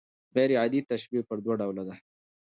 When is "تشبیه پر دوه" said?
0.91-1.55